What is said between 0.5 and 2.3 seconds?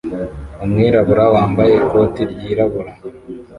Umwirabura wambaye ikoti